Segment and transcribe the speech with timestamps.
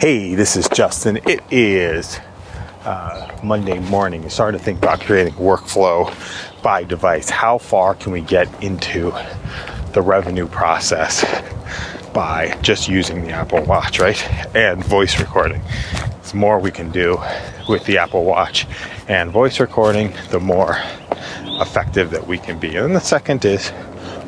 [0.00, 1.16] Hey, this is Justin.
[1.26, 2.20] It is
[2.84, 4.22] uh, Monday morning.
[4.22, 6.14] You started to think about creating workflow
[6.62, 7.28] by device.
[7.28, 9.12] How far can we get into
[9.94, 11.24] the revenue process
[12.12, 14.24] by just using the Apple Watch, right?
[14.54, 15.60] And voice recording.
[16.30, 17.20] The more we can do
[17.68, 18.68] with the Apple Watch
[19.08, 20.76] and voice recording, the more
[21.60, 22.76] effective that we can be.
[22.76, 23.72] And the second is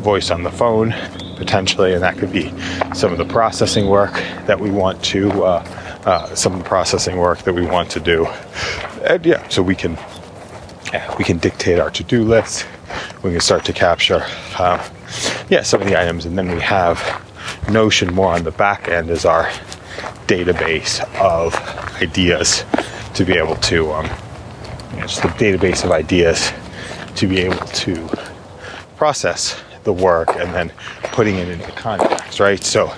[0.00, 0.94] voice on the phone
[1.36, 2.52] potentially, and that could be
[2.94, 4.12] some of the processing work
[4.46, 8.26] that we want to, uh, uh, some processing work that we want to do.
[9.04, 9.98] And yeah, so we can,
[11.18, 12.66] we can dictate our to-do list.
[13.22, 14.24] We can start to capture,
[14.58, 14.80] um,
[15.48, 16.98] yeah, some of the items, and then we have
[17.70, 19.46] Notion more on the back end as our
[20.26, 21.54] database of
[22.00, 22.64] ideas
[23.14, 24.06] to be able to, um,
[25.00, 26.52] just a database of ideas
[27.16, 28.08] to be able to
[28.96, 30.72] process the work and then
[31.12, 32.62] putting it into context, right?
[32.62, 32.92] So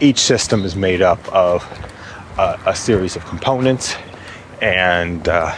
[0.00, 1.62] each system is made up of
[2.38, 3.94] a, a series of components,
[4.60, 5.54] and uh,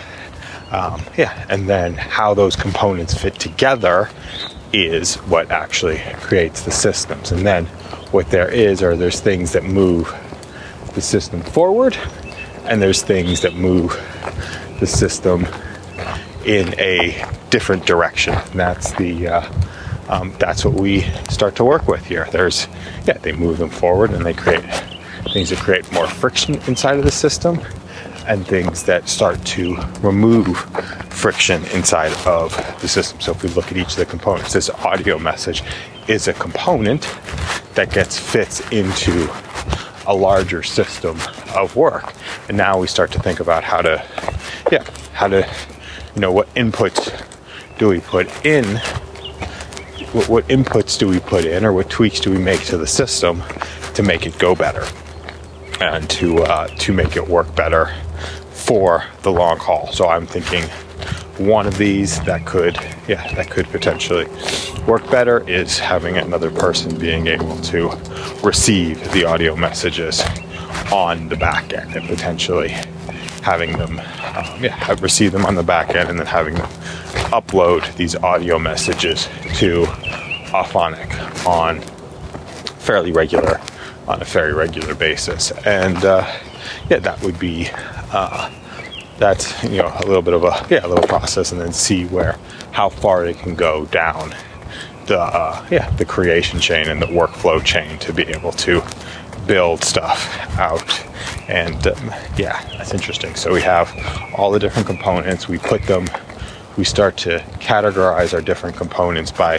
[0.71, 4.09] um, yeah, and then how those components fit together
[4.73, 7.31] is what actually creates the systems.
[7.31, 7.67] And then
[8.11, 10.13] what there is are there's things that move
[10.95, 11.97] the system forward,
[12.65, 13.91] and there's things that move
[14.81, 15.47] the system
[16.45, 18.35] in a different direction.
[18.35, 19.53] And that's the uh,
[20.13, 22.29] um, that's what we start to work with here.
[22.31, 22.69] There's,
[23.07, 24.63] yeah, they move them forward and they create
[25.33, 27.59] things that create more friction inside of the system
[28.27, 30.59] and things that start to remove
[31.09, 33.23] friction inside of the system.
[33.23, 35.63] So if we look at each of the components, this audio message
[36.09, 37.03] is a component
[37.75, 39.31] that gets fits into
[40.07, 41.19] a larger system
[41.57, 42.13] of work.
[42.49, 44.05] And now we start to think about how to,
[44.71, 45.49] yeah, how to,
[46.15, 47.11] you know, what inputs
[47.79, 48.79] do we put in
[50.13, 52.87] what, what inputs do we put in or what tweaks do we make to the
[52.87, 53.43] system
[53.95, 54.85] to make it go better
[55.81, 57.93] and to uh, to make it work better
[58.51, 59.91] for the long haul.
[59.93, 60.65] So I'm thinking
[61.39, 62.77] one of these that could
[63.09, 64.27] yeah that could potentially
[64.87, 67.89] work better is having another person being able to
[68.45, 70.23] receive the audio messages
[70.93, 72.69] on the back end and potentially
[73.43, 76.69] having them um, yeah receive them on the back end and then having them
[77.33, 79.85] upload these audio messages to
[80.53, 81.11] Auphonic
[81.47, 81.81] on
[82.79, 83.61] fairly regular
[84.07, 85.51] on a very regular basis.
[85.65, 86.31] And uh,
[86.91, 87.69] yeah that would be
[88.13, 88.51] uh,
[89.19, 92.05] that's you know a little bit of a yeah a little process and then see
[92.07, 92.39] where
[92.73, 94.35] how far it can go down
[95.07, 98.83] the uh, yeah the creation chain and the workflow chain to be able to
[99.47, 101.01] build stuff out.
[101.49, 103.35] And um, yeah that's interesting.
[103.35, 103.93] So we have
[104.37, 105.49] all the different components.
[105.49, 106.07] We put them
[106.77, 109.59] we start to categorize our different components by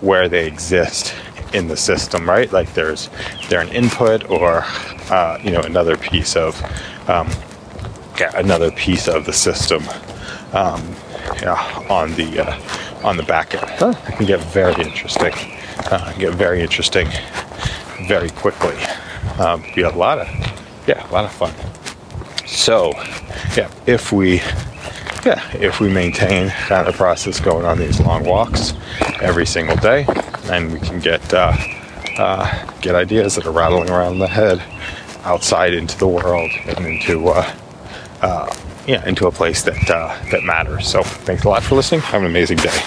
[0.00, 1.14] where they exist
[1.52, 2.50] in the system, right?
[2.52, 3.08] Like there's
[3.48, 4.62] they're an input or
[5.10, 6.60] uh, you know another piece of
[7.08, 7.28] um,
[8.18, 9.82] yeah, another piece of the system
[10.52, 10.94] um,
[11.42, 13.64] yeah, on the uh, on the back end.
[13.78, 15.32] Huh, it can get very interesting.
[15.90, 17.08] Uh, get very interesting
[18.06, 18.76] very quickly.
[19.38, 20.28] Um, be a lot of
[20.86, 21.52] yeah, a lot of fun.
[22.46, 22.92] So
[23.56, 24.40] yeah, if we
[25.26, 28.72] yeah, if we maintain kind of the process going on these long walks
[29.20, 30.06] every single day,
[30.44, 31.52] and we can get uh,
[32.16, 34.62] uh, get ideas that are rattling around the head
[35.24, 37.54] outside into the world and into uh,
[38.22, 38.56] uh,
[38.86, 40.86] yeah into a place that uh, that matters.
[40.88, 42.02] So thanks a lot for listening.
[42.02, 42.80] Have an amazing day.